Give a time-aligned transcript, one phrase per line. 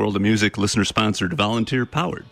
[0.00, 2.24] World of Music, listener sponsored, volunteer powered.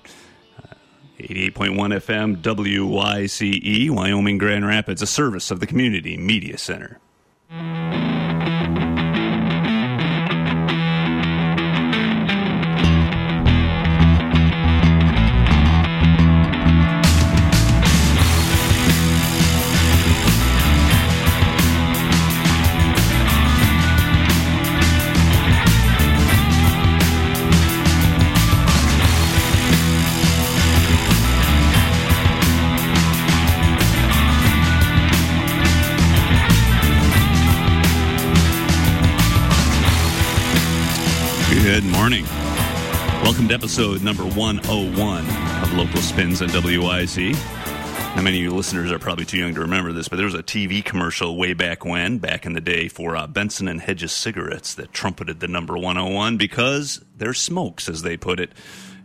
[0.58, 0.72] Uh,
[1.18, 6.98] 88.1 FM WYCE, Wyoming Grand Rapids, a service of the Community Media Center.
[44.08, 45.26] Number 101
[45.62, 47.34] of Local Spins on WIC.
[48.16, 50.32] Now, many of you listeners are probably too young to remember this, but there was
[50.32, 54.10] a TV commercial way back when, back in the day, for uh, Benson and Hedges
[54.12, 58.52] cigarettes that trumpeted the number 101 because their smokes, as they put it,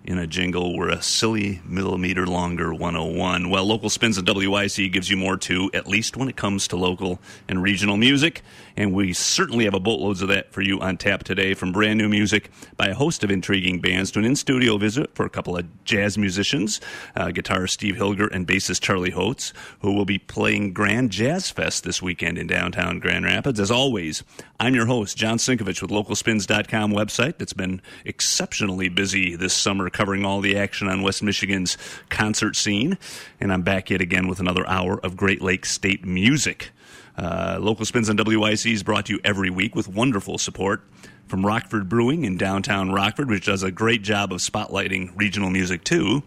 [0.05, 3.49] in a jingle were a silly millimeter longer 101.
[3.49, 6.75] Well, Local Spins and WIC gives you more too, at least when it comes to
[6.75, 8.41] local and regional music.
[8.75, 11.99] And we certainly have a boatloads of that for you on tap today from brand
[11.99, 15.29] new music by a host of intriguing bands to an in studio visit for a
[15.29, 16.81] couple of jazz musicians,
[17.15, 21.83] uh, guitarist Steve Hilger and bassist Charlie Holtz, who will be playing Grand Jazz Fest
[21.83, 23.59] this weekend in downtown Grand Rapids.
[23.59, 24.23] As always,
[24.59, 30.25] I'm your host, John Sinkovich with LocalSpins.com website that's been exceptionally busy this summer covering
[30.25, 31.77] all the action on West Michigan's
[32.09, 32.97] concert scene.
[33.39, 36.71] And I'm back yet again with another hour of Great Lakes State music.
[37.17, 40.81] Uh, Local Spins on WIC is brought to you every week with wonderful support
[41.27, 45.83] from Rockford Brewing in downtown Rockford, which does a great job of spotlighting regional music
[45.83, 46.23] too.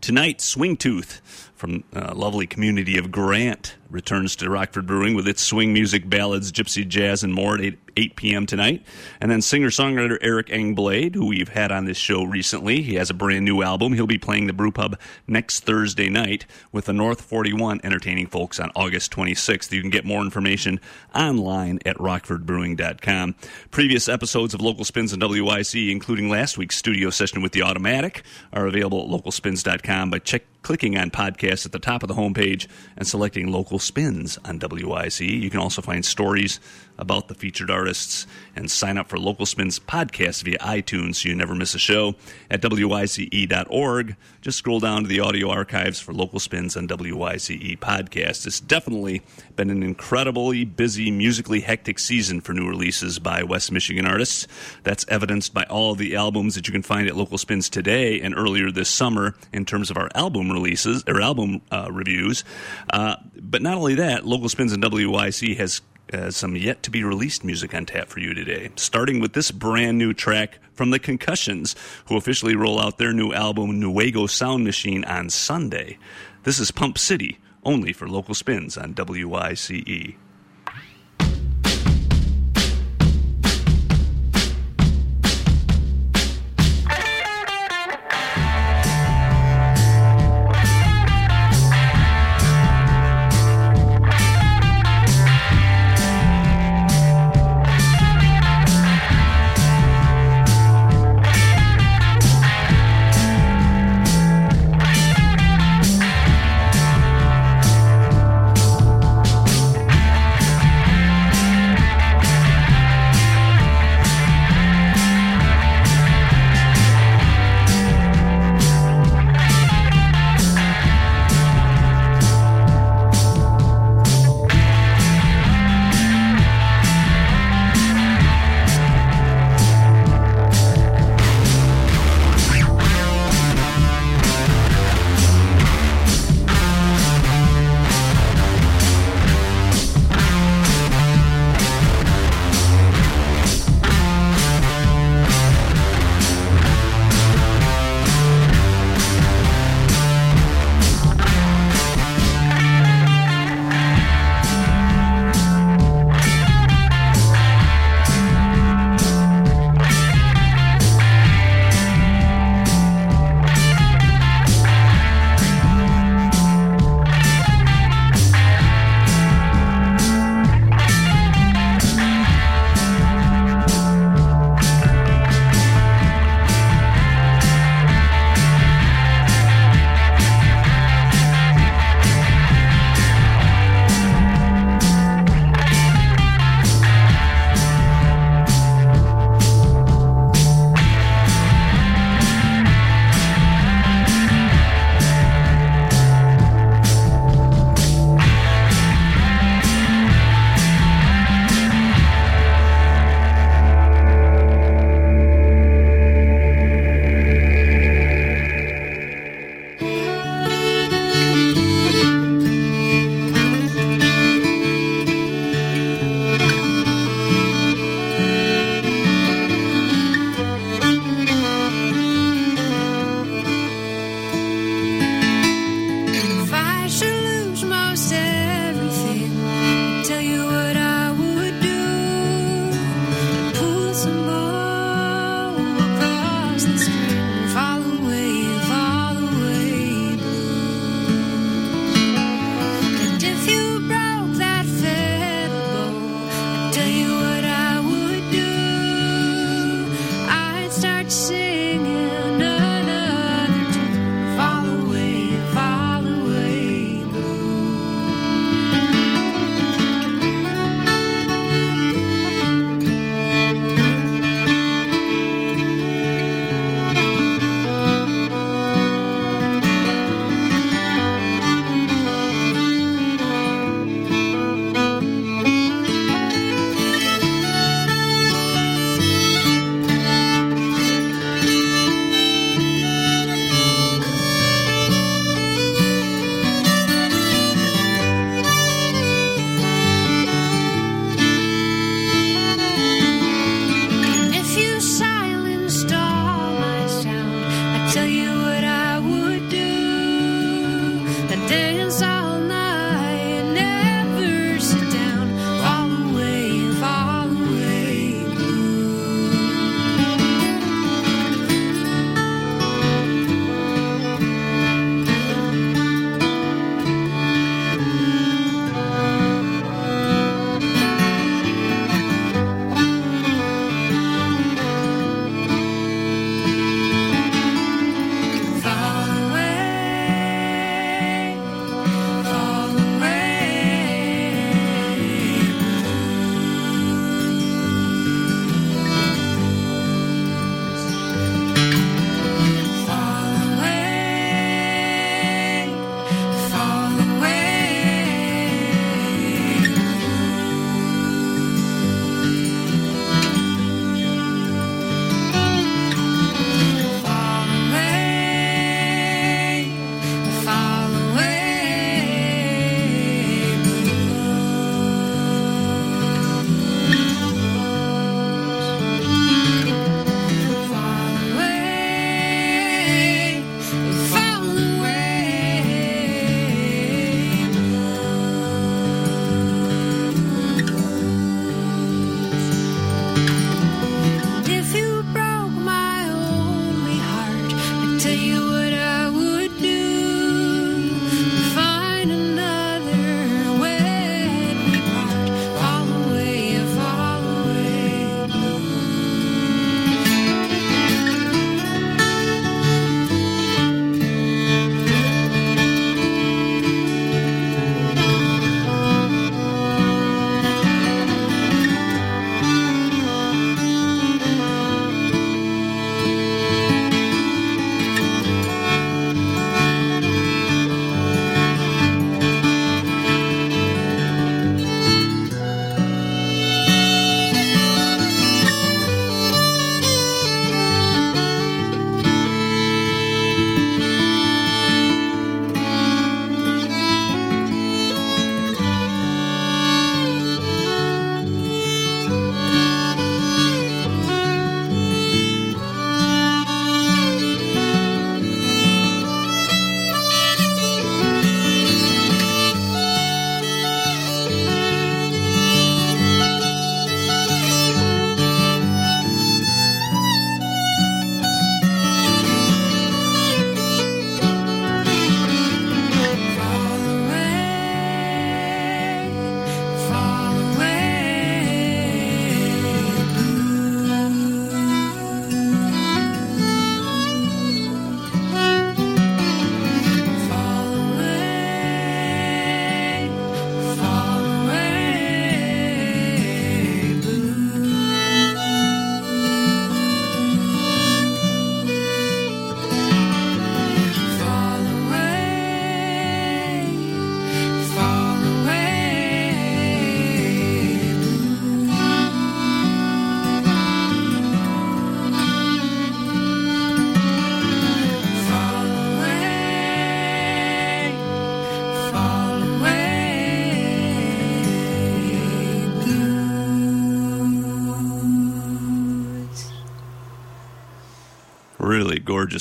[0.00, 5.42] Tonight, Swing Tooth from uh, lovely community of Grant returns to Rockford Brewing with its
[5.42, 8.46] swing music, ballads, gypsy jazz, and more at 8, 8 p.m.
[8.46, 8.84] tonight.
[9.20, 13.10] And then singer songwriter Eric Engblade, who we've had on this show recently, he has
[13.10, 13.94] a brand new album.
[13.94, 18.60] He'll be playing the Brew Pub next Thursday night with the North 41 entertaining folks
[18.60, 19.72] on August 26th.
[19.72, 20.80] You can get more information
[21.14, 23.34] online at rockfordbrewing.com.
[23.70, 28.22] Previous episodes of Local Spins and WIC, including last week's studio session with the Automatic,
[28.52, 32.66] are available at localspins.com by check clicking on podcasts at the top of the homepage
[32.98, 35.20] and selecting local spins on WIC.
[35.20, 36.60] You can also find stories
[36.98, 38.26] about the featured artists
[38.56, 42.14] and sign up for Local Spins podcast via iTunes so you never miss a show
[42.50, 44.16] at WICE.org.
[44.40, 48.46] Just scroll down to the audio archives for Local Spins on WICE podcast.
[48.46, 49.22] It's definitely
[49.56, 54.46] been an incredibly busy, musically hectic season for new releases by West Michigan artists.
[54.82, 58.34] That's evidenced by all the albums that you can find at Local Spins today and
[58.34, 62.44] earlier this summer in terms of our album releases or album uh, reviews.
[62.90, 65.80] Uh, but not only that, Local Spins and WIC has
[66.12, 68.70] uh, some yet to be released music on tap for you today.
[68.76, 71.74] Starting with this brand new track from the Concussions,
[72.06, 75.98] who officially roll out their new album, Nuevo Sound Machine, on Sunday.
[76.44, 80.16] This is Pump City, only for local spins on WICE.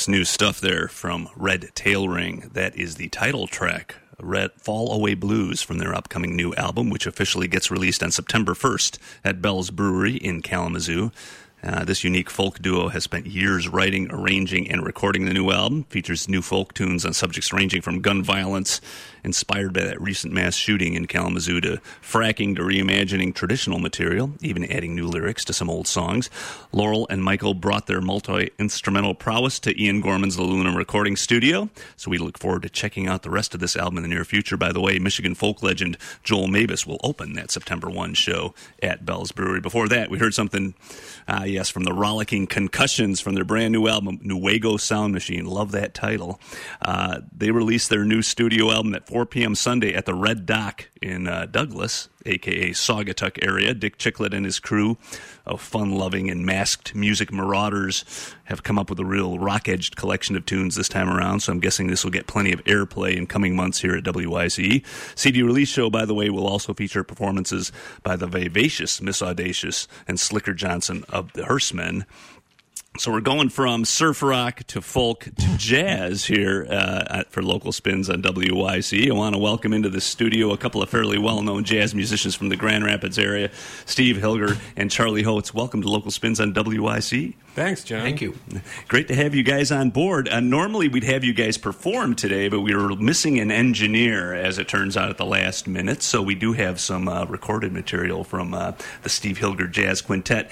[0.08, 2.50] New stuff there from Red Tail Ring.
[2.54, 7.06] That is the title track, Red Fall Away Blues, from their upcoming new album, which
[7.06, 11.12] officially gets released on September 1st at Bell's Brewery in Kalamazoo.
[11.64, 15.84] Uh, this unique folk duo has spent years writing, arranging, and recording the new album.
[15.86, 18.80] Features new folk tunes on subjects ranging from gun violence,
[19.28, 24.64] inspired by that recent mass shooting in Kalamazoo, to fracking to reimagining traditional material, even
[24.72, 26.30] adding new lyrics to some old songs.
[26.72, 31.70] Laurel and Michael brought their multi instrumental prowess to Ian Gorman's Aluminum recording studio.
[31.98, 34.24] So we look forward to checking out the rest of this album in the near
[34.24, 34.56] future.
[34.56, 39.06] By the way, Michigan folk legend Joel Mabus will open that September 1 show at
[39.06, 39.60] Bell's Brewery.
[39.60, 40.74] Before that, we heard something.
[41.28, 45.46] Uh, yes, from the Rollicking Concussions from their brand new album, Nuevo Sound Machine.
[45.46, 46.40] Love that title.
[46.82, 49.56] Uh, they released their new studio album at 4 p.m.
[49.56, 53.74] Sunday at the Red Dock in uh, Douglas, aka Saugatuck area.
[53.74, 54.96] Dick Chiclet and his crew
[55.44, 58.06] of fun loving and masked music marauders
[58.44, 61.52] have come up with a real rock edged collection of tunes this time around, so
[61.52, 64.86] I'm guessing this will get plenty of airplay in coming months here at WYCE.
[65.16, 67.72] CD release show, by the way, will also feature performances
[68.04, 72.06] by the vivacious Miss Audacious and Slicker Johnson of the Hearstmen.
[73.00, 78.10] So we're going from surf rock to folk to jazz here uh, for local spins
[78.10, 79.10] on WYC.
[79.10, 82.50] I want to welcome into the studio a couple of fairly well-known jazz musicians from
[82.50, 83.52] the Grand Rapids area,
[83.86, 85.54] Steve Hilger and Charlie Holtz.
[85.54, 87.36] Welcome to local spins on WYC.
[87.54, 88.02] Thanks, John.
[88.02, 88.38] Thank you.
[88.88, 90.30] Great to have you guys on board.
[90.30, 94.60] Uh, normally we'd have you guys perform today, but we were missing an engineer, as
[94.60, 96.04] it turns out, at the last minute.
[96.04, 100.52] So we do have some uh, recorded material from uh, the Steve Hilger Jazz Quintet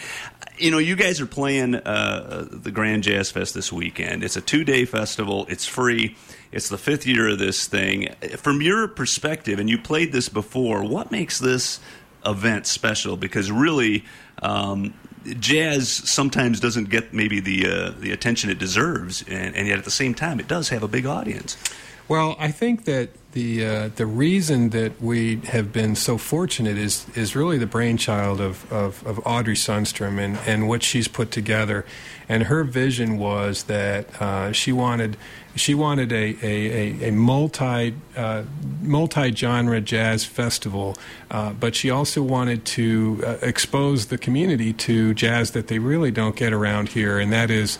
[0.57, 4.23] you know, you guys are playing uh, the Grand Jazz Fest this weekend.
[4.23, 6.15] It's a two day festival, it's free.
[6.51, 8.13] It's the fifth year of this thing.
[8.37, 11.79] From your perspective, and you played this before, what makes this
[12.25, 13.17] event special?
[13.17, 14.05] Because really,
[14.41, 14.93] um,
[15.39, 19.85] jazz sometimes doesn't get maybe the uh, the attention it deserves, and, and, yet at
[19.85, 21.57] the same time, it does have a big audience.
[22.07, 27.05] Well, I think that the uh, the reason that we have been so fortunate is
[27.15, 31.83] is really the brainchild of, of, of, Audrey Sundstrom and, and what she's put together,
[32.29, 35.17] and her vision was that uh, she wanted
[35.55, 38.43] she wanted a a, a, a multi uh,
[38.81, 40.95] multi genre jazz festival,
[41.31, 46.11] uh, but she also wanted to uh, expose the community to jazz that they really
[46.11, 47.79] don't get around here, and that is.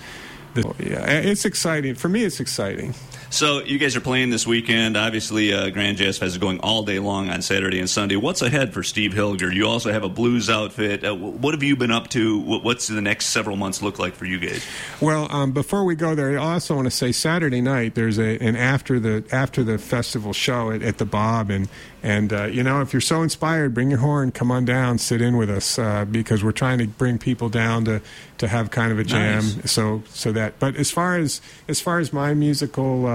[0.56, 1.96] The, yeah, it's exciting.
[1.96, 2.96] For me, it's exciting.
[3.30, 4.96] So you guys are playing this weekend.
[4.96, 8.16] Obviously, uh, Grand Jazz Fest is going all day long on Saturday and Sunday.
[8.16, 9.54] What's ahead for Steve Hilger?
[9.54, 11.04] You also have a blues outfit.
[11.04, 12.40] Uh, what have you been up to?
[12.40, 14.66] What's the next several months look like for you guys?
[15.02, 18.38] Well, um, before we go there, I also want to say Saturday night there's a
[18.40, 21.68] an after the after the festival show at, at the Bob, and
[22.04, 25.22] and uh, you know if you're so inspired, bring your horn, come on down, sit
[25.22, 28.02] in with us uh, because we're trying to bring people down to
[28.38, 29.44] to have kind of a jam.
[29.44, 29.72] Nice.
[29.72, 30.60] So so that.
[30.60, 33.15] But as far as as far as my musical uh,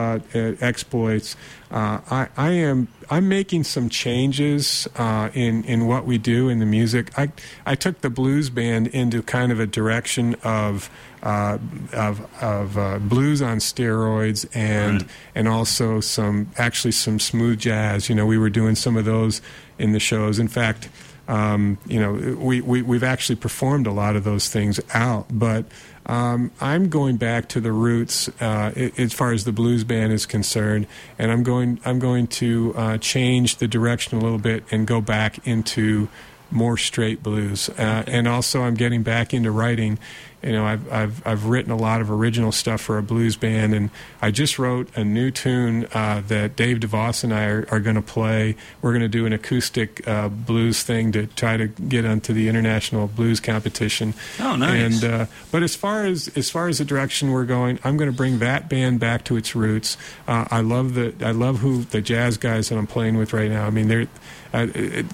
[0.61, 1.37] exploits,
[1.71, 6.59] uh, I, I am I'm making some changes uh, in in what we do in
[6.59, 7.17] the music.
[7.19, 7.31] I
[7.65, 10.91] I took the blues band into kind of a direction of
[11.23, 11.59] uh,
[11.93, 15.11] of of uh, blues on steroids and right.
[15.35, 18.09] and also some actually some smooth jazz.
[18.09, 19.41] You know, we were doing some of those
[19.79, 20.39] in the shows.
[20.39, 20.89] In fact.
[21.29, 25.65] Um, you know, we, we, we've actually performed a lot of those things out, but
[26.11, 30.27] um, I'm going back to the roots uh, as far as the blues band is
[30.27, 30.89] concerned,
[31.21, 35.01] and I'm going I'm going to uh, change the direction a little bit and go
[35.01, 36.09] back into
[36.51, 37.69] more straight blues.
[37.69, 40.01] Uh, and also, I'm getting back into writing
[40.43, 43.75] you know, I've, I've, I've written a lot of original stuff for a blues band,
[43.75, 43.91] and
[44.23, 47.97] I just wrote a new tune uh, that Dave DeVos and I are, are going
[47.97, 48.57] to play.
[48.81, 52.49] We're going to do an acoustic uh, blues thing to try to get onto the
[52.49, 54.15] international blues competition.
[54.41, 55.03] Oh, nice!
[55.03, 58.11] And uh, but as far as as far as the direction we're going, I'm going
[58.11, 59.97] to bring that band back to its roots.
[60.27, 63.51] Uh, I love the I love who the jazz guys that I'm playing with right
[63.51, 63.67] now.
[63.67, 64.07] I mean, they're
[64.53, 65.05] I,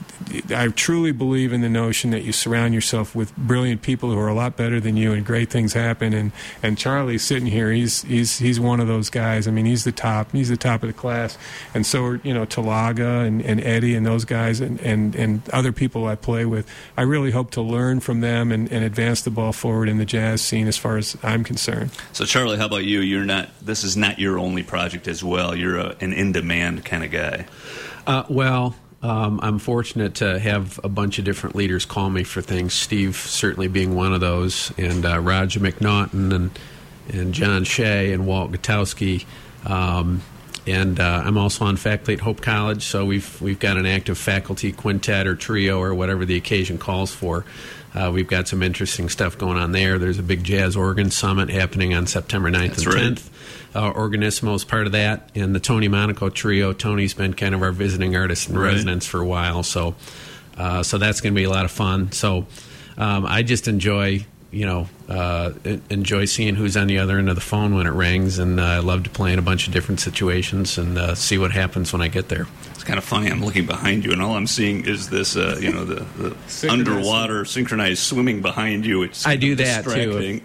[0.51, 4.29] I truly believe in the notion that you surround yourself with brilliant people who are
[4.29, 6.13] a lot better than you, and great things happen.
[6.13, 6.33] And
[6.63, 9.49] and Charlie's sitting here; he's he's he's one of those guys.
[9.49, 10.33] I mean, he's the top.
[10.33, 11.39] He's the top of the class.
[11.75, 15.49] And so are you know Talaga and, and Eddie and those guys and, and and
[15.51, 16.71] other people I play with.
[16.97, 20.05] I really hope to learn from them and, and advance the ball forward in the
[20.05, 21.91] jazz scene as far as I'm concerned.
[22.13, 23.01] So Charlie, how about you?
[23.01, 23.49] You're not.
[23.61, 25.57] This is not your only project as well.
[25.57, 27.47] You're a, an in demand kind of guy.
[28.07, 32.41] Uh, well, um, I'm fortunate to have a bunch of different leaders call me for
[32.41, 32.75] things.
[32.75, 36.59] Steve certainly being one of those, and uh, Roger McNaughton and
[37.09, 39.25] and John Shea and Walt Gutowski.
[39.65, 40.23] Um,
[40.67, 44.19] and uh, I'm also on faculty at Hope College, so we've we've got an active
[44.19, 47.45] faculty quintet or trio or whatever the occasion calls for.
[47.95, 49.99] Uh, we've got some interesting stuff going on there.
[49.99, 53.05] There's a big jazz organ summit happening on September 9th That's and right.
[53.05, 53.29] 10th.
[53.75, 56.73] Uh, Organissimo is part of that, and the Tony Monaco trio.
[56.73, 58.73] Tony's been kind of our visiting artist in right.
[58.73, 59.95] residence for a while, so
[60.57, 62.13] uh, so that's going to be a lot of fun.
[62.13, 62.47] So
[62.97, 65.53] um, I just enjoy you know, uh,
[65.91, 68.65] enjoy seeing who's on the other end of the phone when it rings, and uh,
[68.65, 71.93] I love to play in a bunch of different situations and uh, see what happens
[71.93, 72.47] when I get there.
[72.87, 73.33] It's kind of funny.
[73.33, 76.71] I'm looking behind you, and all I'm seeing is this, uh, you know, the, the
[76.71, 79.03] underwater synchronized swimming behind you.
[79.03, 80.41] It's I do that too.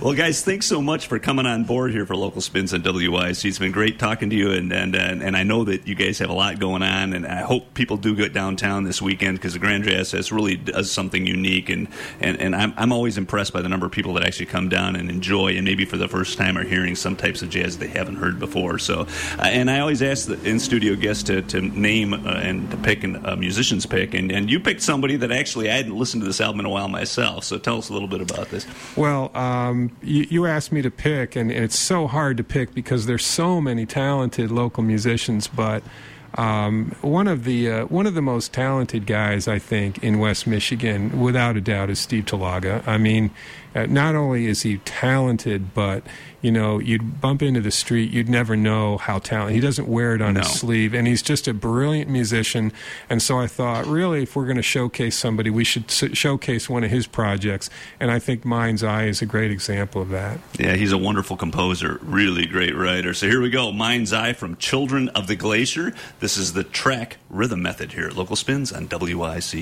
[0.02, 3.44] well, guys, thanks so much for coming on board here for Local Spins on WIC.
[3.44, 6.18] It's been great talking to you, and and and, and I know that you guys
[6.20, 9.52] have a lot going on, and I hope people do get downtown this weekend because
[9.52, 11.88] the Grand Jazz Fest really does something unique, and
[12.20, 14.96] and, and I'm, I'm always impressed by the number of people that actually come down
[14.96, 17.88] and enjoy, and maybe for the first time are hearing some types of jazz they
[17.88, 18.78] haven't heard before.
[18.78, 19.00] So,
[19.38, 22.76] uh, and I always ask the in studio guests to, to name uh, and to
[22.76, 26.22] pick a uh, musician's pick, and, and you picked somebody that actually I hadn't listened
[26.22, 27.42] to this album in a while myself.
[27.42, 28.68] So tell us a little bit about this.
[28.94, 33.06] Well, um, you, you asked me to pick, and it's so hard to pick because
[33.06, 35.82] there's so many talented local musicians, but.
[36.38, 40.46] Um, one of the uh, one of the most talented guys I think in West
[40.46, 42.86] Michigan, without a doubt, is Steve Talaga.
[42.86, 43.32] I mean,
[43.74, 46.02] uh, not only is he talented, but
[46.42, 49.54] you know, you'd bump into the street, you'd never know how talented.
[49.54, 50.40] He doesn't wear it on no.
[50.40, 52.72] his sleeve, and he's just a brilliant musician.
[53.10, 56.82] And so I thought, really, if we're going to showcase somebody, we should showcase one
[56.82, 57.68] of his projects.
[57.98, 60.38] And I think Mind's Eye is a great example of that.
[60.58, 63.12] Yeah, he's a wonderful composer, really great writer.
[63.12, 65.92] So here we go, Mind's Eye from Children of the Glacier.
[66.20, 69.54] This is the track rhythm method here at Local Spins on WICE.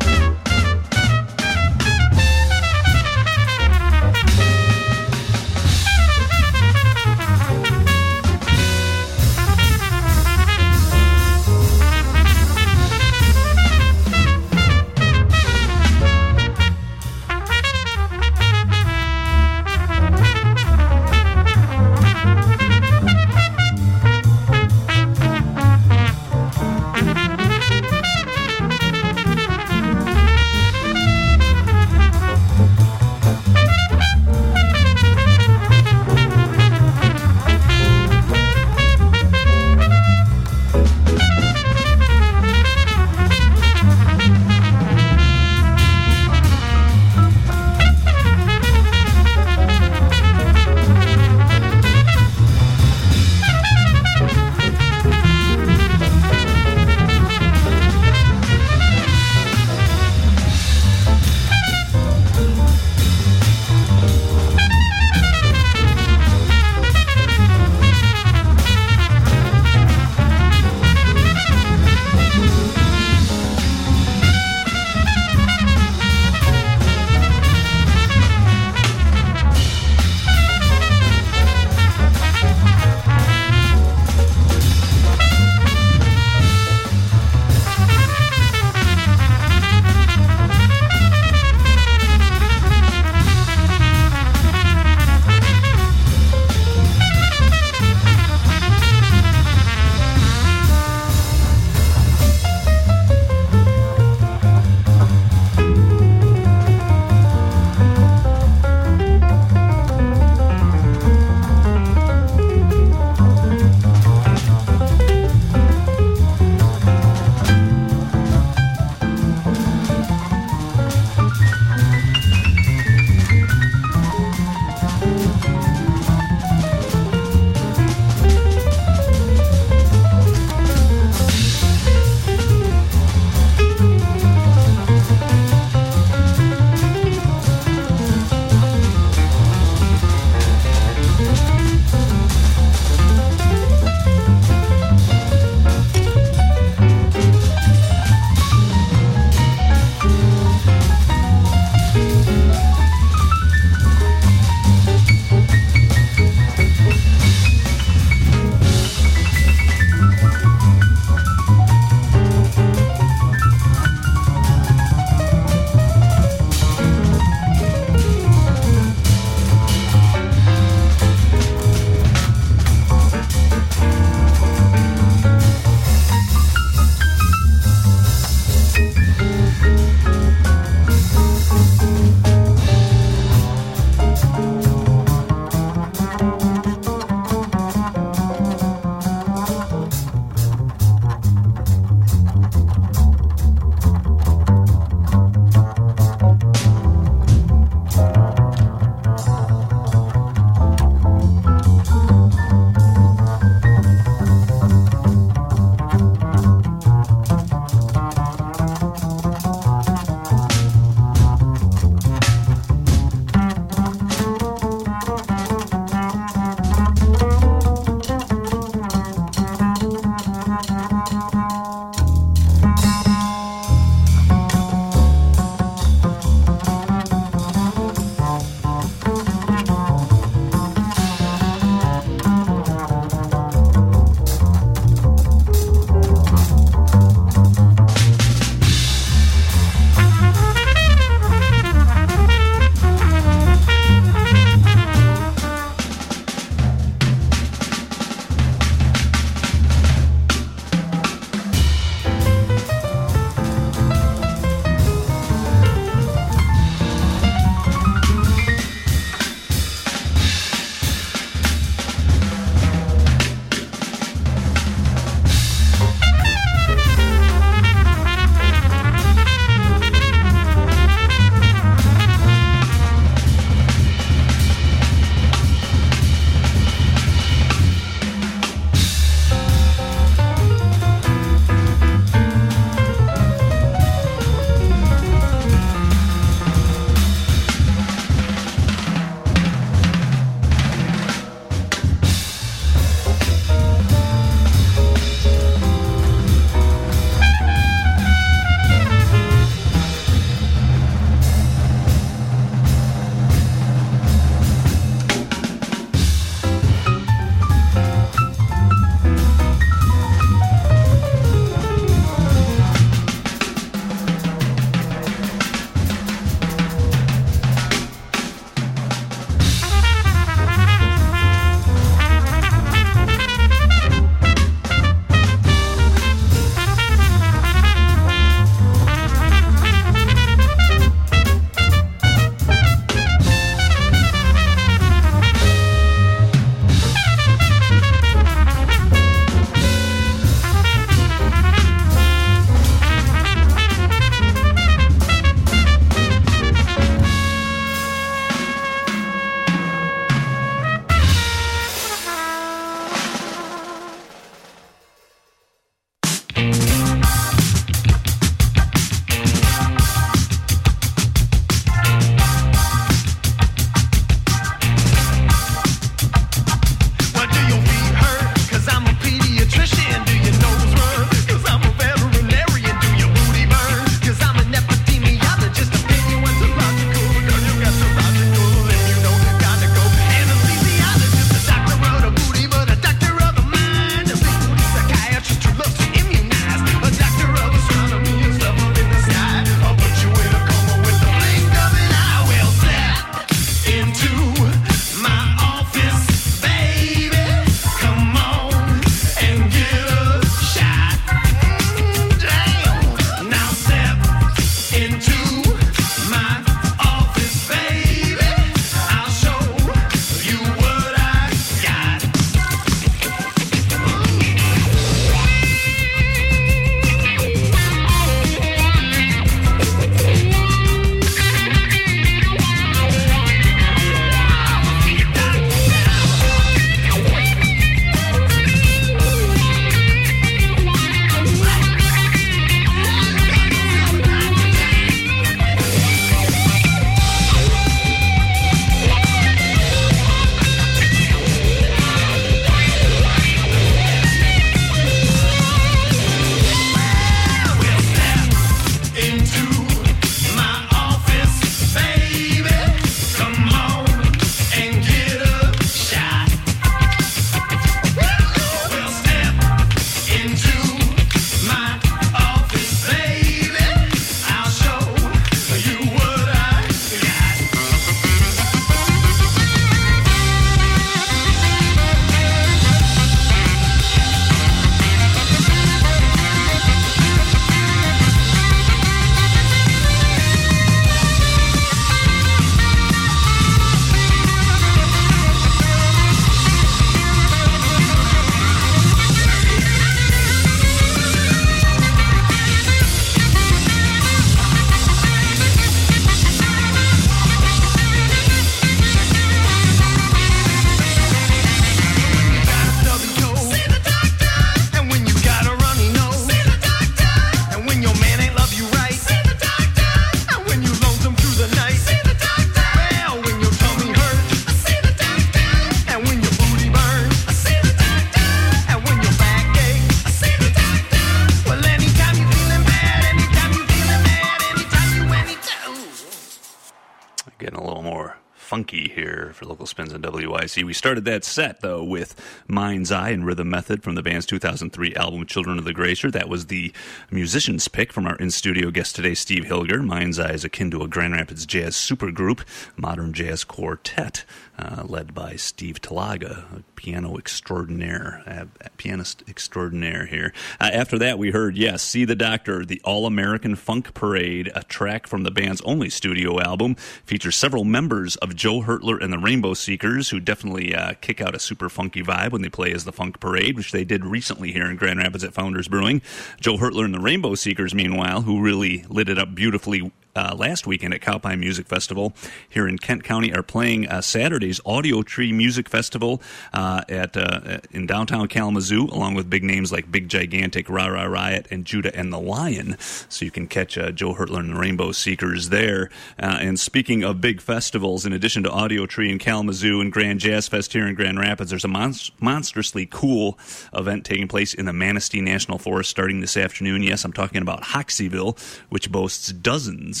[529.65, 530.65] Spins on WIC.
[530.65, 532.15] We started that set though with
[532.47, 536.11] Mind's Eye and Rhythm Method from the band's 2003 album Children of the Glacier.
[536.11, 536.73] That was the
[537.09, 539.83] musician's pick from our in-studio guest today, Steve Hilger.
[539.83, 542.41] Mind's Eye is akin to a Grand Rapids jazz supergroup,
[542.75, 544.25] modern jazz quartet
[544.57, 550.33] uh, led by Steve Talaga, a piano extraordinaire, pianist extraordinaire here.
[550.59, 554.63] Uh, after that, we heard, yes, See the Doctor, the All American Funk Parade, a
[554.63, 556.75] track from the band's only studio album.
[557.05, 561.35] Features several members of Joe Hertler and the Rainbow Seekers, who definitely uh, kick out
[561.35, 564.51] a super funky vibe when they play as the Funk Parade, which they did recently
[564.51, 566.01] here in Grand Rapids at Founders Brewing.
[566.39, 570.67] Joe Hertler and the Rainbow Seekers, meanwhile, who really lit it up beautifully uh, last
[570.67, 572.13] weekend at Cowpine Music Festival
[572.49, 576.21] here in Kent County are playing uh, Saturday's Audiotree Music Festival
[576.53, 581.03] uh, at uh, in downtown Kalamazoo, along with big names like Big Gigantic, Ra Ra
[581.03, 582.77] Riot, and Judah and the Lion.
[582.79, 585.89] So you can catch uh, Joe Hertler and the Rainbow Seekers there.
[586.19, 590.19] Uh, and speaking of big festivals, in addition to Audio Tree in Kalamazoo and Grand
[590.19, 593.37] Jazz Fest here in Grand Rapids, there's a monstrously cool
[593.73, 596.83] event taking place in the Manistee National Forest starting this afternoon.
[596.83, 600.00] Yes, I'm talking about Hoxeyville, which boasts dozens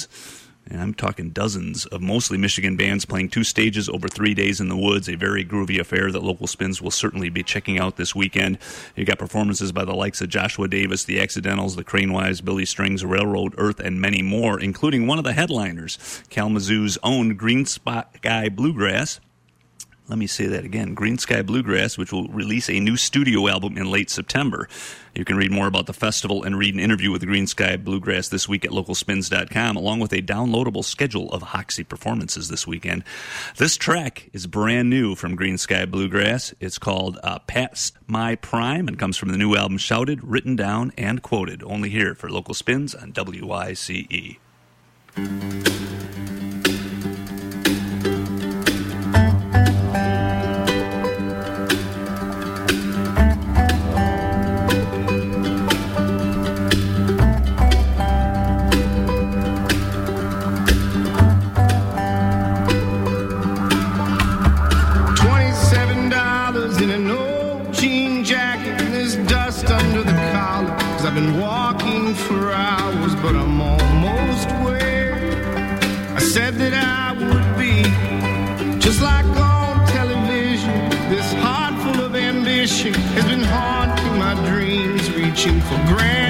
[0.67, 4.69] and I'm talking dozens of mostly Michigan bands playing two stages over three days in
[4.69, 8.15] the woods, a very groovy affair that local spins will certainly be checking out this
[8.15, 8.57] weekend.
[8.95, 12.65] You got performances by the likes of Joshua Davis, the Accidentals, the Crane Wives, Billy
[12.65, 18.49] Strings, Railroad Earth, and many more, including one of the headliners, Kalamazoo's own Green Sky
[18.49, 19.19] Bluegrass
[20.11, 23.77] let me say that again Green Sky Bluegrass, which will release a new studio album
[23.77, 24.67] in late September.
[25.15, 28.27] You can read more about the festival and read an interview with Green Sky Bluegrass
[28.27, 33.05] this week at localspins.com, along with a downloadable schedule of Hoxie performances this weekend.
[33.55, 36.53] This track is brand new from Green Sky Bluegrass.
[36.59, 40.91] It's called uh, Past My Prime and comes from the new album Shouted, Written Down,
[40.97, 43.13] and Quoted, only here for Local Spins on
[85.41, 86.20] 幸福。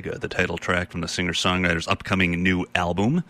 [0.00, 3.22] Vega, the title track from the singer songwriter's upcoming new album.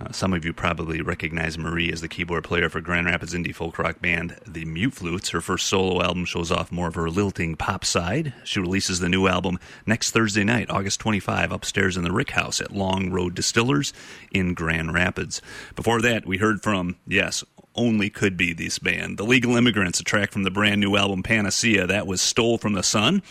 [0.00, 3.54] Uh, some of you probably recognize Marie as the keyboard player for Grand Rapids indie
[3.54, 5.28] folk rock band The Mute Flutes.
[5.30, 8.32] Her first solo album shows off more of her lilting pop side.
[8.42, 12.58] She releases the new album next Thursday night, August 25, upstairs in the Rick House
[12.62, 13.92] at Long Road Distillers
[14.30, 15.42] in Grand Rapids.
[15.76, 17.44] Before that, we heard from, yes,
[17.78, 19.16] only could be this band.
[19.16, 22.74] The Legal Immigrants, a track from the brand new album Panacea, that was Stole from
[22.74, 23.22] the Sun,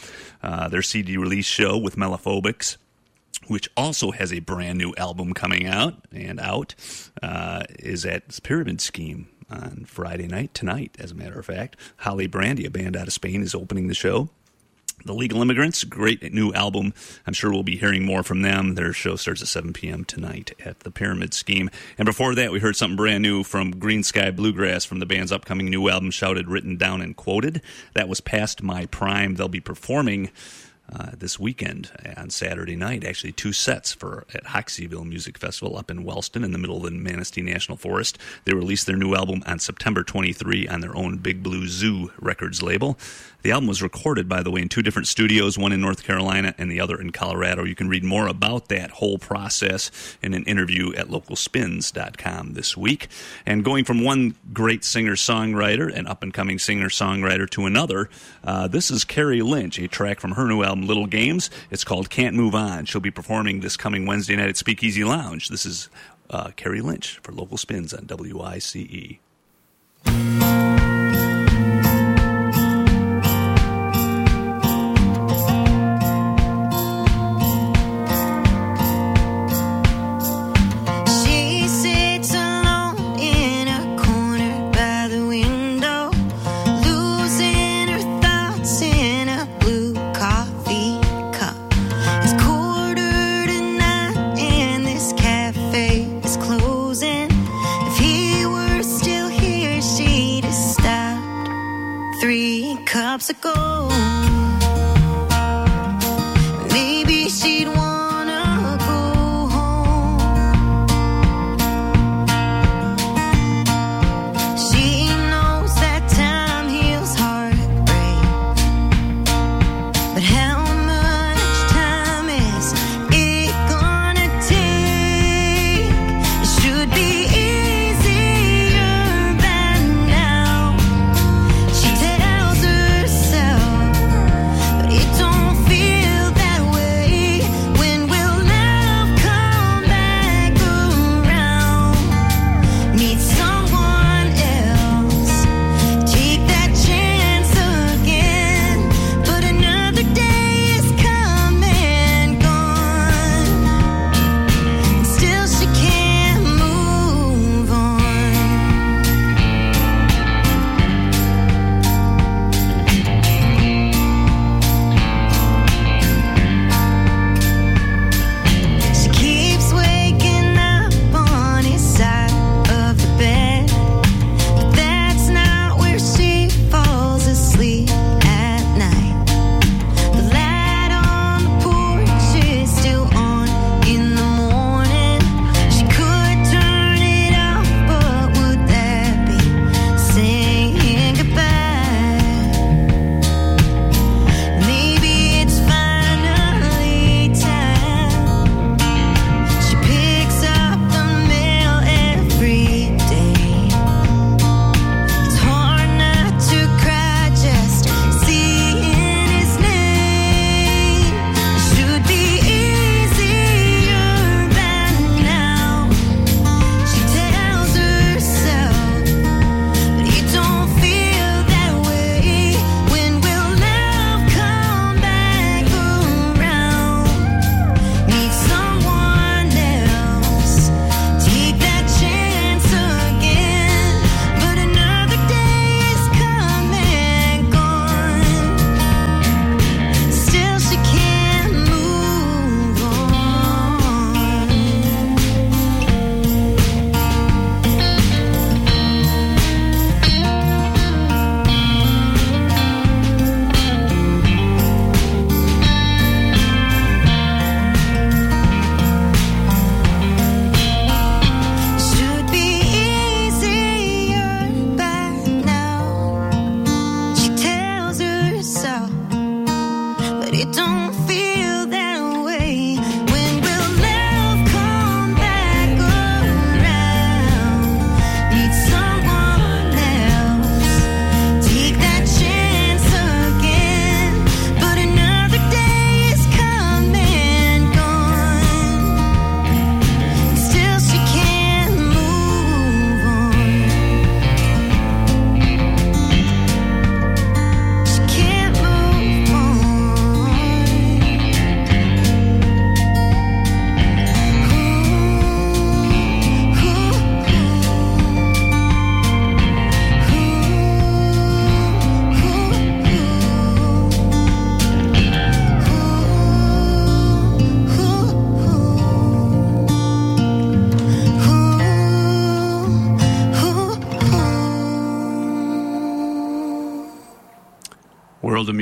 [0.42, 2.78] uh, their CD release show with Mellophobics
[3.48, 6.76] which also has a brand new album coming out and out,
[7.22, 11.78] uh, is at Pyramid Scheme on Friday night, tonight, as a matter of fact.
[11.98, 14.30] Holly Brandy, a band out of Spain, is opening the show.
[15.06, 16.94] The Legal Immigrants, great new album.
[17.28, 18.74] I'm sure we'll be hearing more from them.
[18.74, 20.04] Their show starts at 7 p.m.
[20.04, 21.70] tonight at the Pyramid Scheme.
[22.00, 25.70] And before that, we heard something brand new from Greensky Bluegrass from the band's upcoming
[25.70, 27.62] new album, Shouted, Written Down, and Quoted.
[27.94, 29.36] That was Past My Prime.
[29.36, 30.32] They'll be performing
[30.94, 33.04] uh, this weekend on Saturday night.
[33.04, 36.84] Actually, two sets for at Hoxieville Music Festival up in Wellston in the middle of
[36.84, 38.18] the Manistee National Forest.
[38.46, 42.62] They released their new album on September 23 on their own Big Blue Zoo Records
[42.62, 42.98] label.
[43.48, 46.54] The album was recorded, by the way, in two different studios, one in North Carolina
[46.58, 47.64] and the other in Colorado.
[47.64, 49.90] You can read more about that whole process
[50.22, 53.08] in an interview at localspins.com this week.
[53.46, 58.10] And going from one great singer songwriter, and up and coming singer songwriter, to another,
[58.44, 61.50] uh, this is Carrie Lynch, a track from her new album, Little Games.
[61.72, 62.84] It's called Can't Move On.
[62.84, 65.48] She'll be performing this coming Wednesday night at Speakeasy Lounge.
[65.48, 65.88] This is
[66.30, 69.20] uh, Carrie Lynch for Local Spins on WYCE.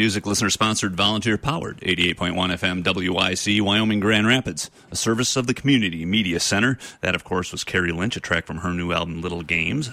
[0.05, 5.53] Music listener sponsored, volunteer powered, 88.1 FM WYCE, Wyoming Grand Rapids, a service of the
[5.55, 6.77] Community Media Center.
[7.01, 9.89] That, of course, was Carrie Lynch, a track from her new album, Little Games.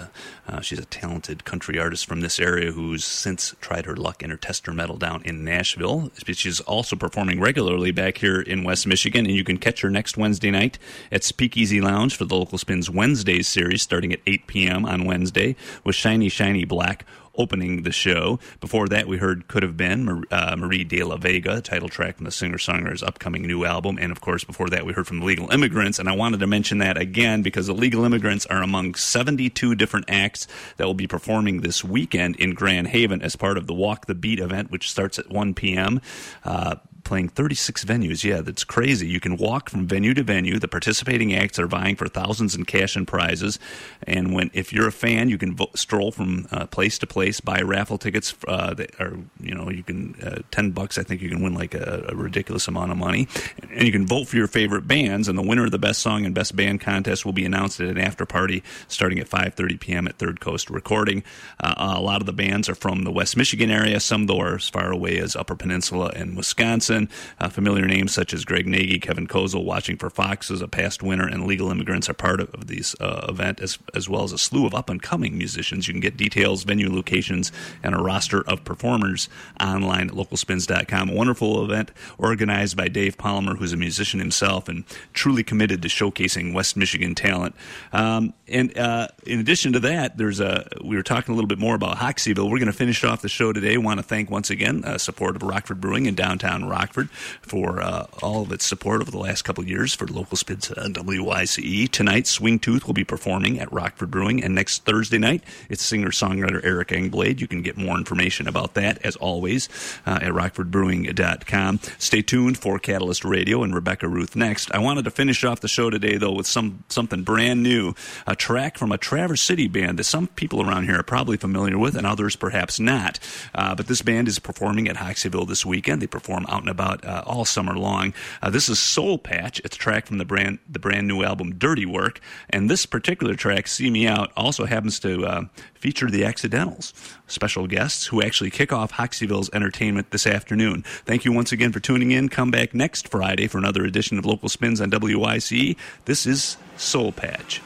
[0.46, 4.28] Uh, she's a talented country artist from this area who's since tried her luck in
[4.28, 6.12] her tester metal down in Nashville.
[6.26, 10.18] She's also performing regularly back here in West Michigan, and you can catch her next
[10.18, 10.78] Wednesday night
[11.10, 14.84] at Speakeasy Lounge for the Local Spins Wednesdays series starting at 8 p.m.
[14.84, 18.38] on Wednesday with Shiny Shiny Black opening the show.
[18.60, 22.24] Before that, we heard Could Have Been, uh, Marie de la Vega, title track from
[22.24, 23.98] the singer songwriter's upcoming new album.
[24.00, 25.98] And of course, before that, we heard from Legal Immigrants.
[25.98, 30.06] And I wanted to mention that again because the Legal Immigrants are among 72 different
[30.08, 34.06] acts that will be performing this weekend in Grand Haven as part of the Walk
[34.06, 36.00] the Beat event, which starts at 1 p.m.
[36.44, 38.24] Uh, playing 36 venues.
[38.24, 39.06] Yeah, that's crazy.
[39.06, 40.58] You can walk from venue to venue.
[40.58, 43.58] The participating acts are vying for thousands in cash and prizes.
[44.06, 47.40] And when if you're a fan, you can vo- stroll from uh, place to place,
[47.40, 48.34] buy raffle tickets.
[48.46, 50.98] Uh, that are you know you can uh, 10 bucks.
[50.98, 53.28] I think you can win like a, a ridiculous amount of money,
[53.70, 55.28] and you can vote for your favorite bands.
[55.28, 57.88] And the winner of the best song and best band contest will be announced at
[57.88, 60.06] an after party starting at 5:30 p.m.
[60.06, 61.22] at Third Coast Recording.
[61.60, 64.00] Uh, a lot of the bands are from the West Michigan area.
[64.00, 66.91] Some though are as far away as Upper Peninsula and Wisconsin.
[66.92, 71.26] Uh, familiar names such as Greg Nagy, Kevin Kozel, Watching for Foxes, a past winner,
[71.26, 74.66] and Legal Immigrants are part of, this uh, event, as, as well as a slew
[74.66, 75.88] of up and coming musicians.
[75.88, 77.50] You can get details, venue locations,
[77.82, 79.28] and a roster of performers
[79.60, 81.08] online at localspins.com.
[81.10, 85.88] A wonderful event organized by Dave Palmer, who's a musician himself and truly committed to
[85.88, 87.54] showcasing West Michigan talent.
[87.92, 91.58] Um, and uh, in addition to that, there's a we were talking a little bit
[91.58, 92.50] more about Hoxieville.
[92.50, 93.76] We're going to finish off the show today.
[93.78, 98.06] Want to thank once again uh, support of Rockford Brewing in downtown Rockford for uh,
[98.22, 101.90] all of its support over the last couple years for local spins uh, WYCE.
[101.90, 106.10] Tonight, Swing Tooth will be performing at Rockford Brewing, and next Thursday night, it's singer
[106.10, 107.40] songwriter Eric Engblade.
[107.40, 109.68] You can get more information about that as always
[110.06, 111.80] uh, at rockfordbrewing.com.
[111.98, 114.72] Stay tuned for Catalyst Radio and Rebecca Ruth next.
[114.72, 117.94] I wanted to finish off the show today though with some something brand new,
[118.26, 121.78] a track from a Traverse City band that some people around here are probably familiar
[121.78, 123.18] with, and others perhaps not.
[123.54, 126.02] Uh, but this band is performing at Hoxieville this weekend.
[126.02, 128.12] They perform out and about uh, all summer long.
[128.42, 129.60] Uh, this is Soul Patch.
[129.64, 132.20] It's a track from the brand the brand new album Dirty Work,
[132.50, 135.44] and this particular track, "See Me Out," also happens to uh,
[135.74, 136.92] feature the Accidentals,
[137.28, 140.82] special guests who actually kick off Hoxieville's entertainment this afternoon.
[141.04, 142.28] Thank you once again for tuning in.
[142.28, 145.76] Come back next Friday for another edition of Local Spins on WYCE.
[146.06, 147.60] This is Soul Patch.